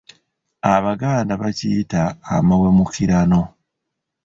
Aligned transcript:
Abaganda 0.73 1.33
bakiyita 1.41 2.01
amawemuukirano. 2.35 3.41